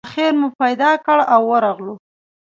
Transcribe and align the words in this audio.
آخر 0.07 0.31
مو 0.39 0.49
پیدا 0.61 0.91
کړ 1.05 1.17
او 1.33 1.41
ورغلو. 1.51 1.93